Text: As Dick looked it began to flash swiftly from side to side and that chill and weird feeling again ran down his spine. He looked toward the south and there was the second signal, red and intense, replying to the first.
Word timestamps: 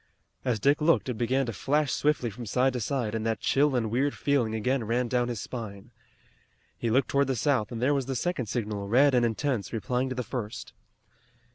As 0.43 0.59
Dick 0.59 0.81
looked 0.81 1.09
it 1.09 1.13
began 1.19 1.45
to 1.45 1.53
flash 1.53 1.93
swiftly 1.93 2.31
from 2.31 2.47
side 2.47 2.73
to 2.73 2.79
side 2.79 3.13
and 3.13 3.23
that 3.23 3.39
chill 3.39 3.75
and 3.75 3.91
weird 3.91 4.15
feeling 4.15 4.55
again 4.55 4.83
ran 4.83 5.07
down 5.07 5.27
his 5.27 5.39
spine. 5.39 5.91
He 6.75 6.89
looked 6.89 7.09
toward 7.09 7.27
the 7.27 7.35
south 7.35 7.71
and 7.71 7.79
there 7.79 7.93
was 7.93 8.07
the 8.07 8.15
second 8.15 8.47
signal, 8.47 8.87
red 8.87 9.13
and 9.13 9.23
intense, 9.23 9.71
replying 9.71 10.09
to 10.09 10.15
the 10.15 10.23
first. 10.23 10.73